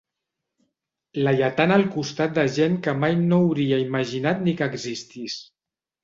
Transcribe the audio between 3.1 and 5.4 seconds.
no hauria imaginat ni que existís.